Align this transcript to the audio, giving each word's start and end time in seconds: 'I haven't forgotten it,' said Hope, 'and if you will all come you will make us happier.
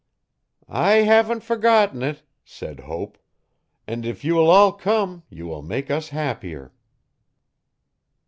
'I 0.67 0.93
haven't 1.03 1.41
forgotten 1.43 2.01
it,' 2.01 2.23
said 2.43 2.79
Hope, 2.79 3.19
'and 3.85 4.03
if 4.03 4.23
you 4.23 4.33
will 4.33 4.49
all 4.49 4.71
come 4.73 5.21
you 5.29 5.45
will 5.45 5.61
make 5.61 5.91
us 5.91 6.09
happier. 6.09 6.73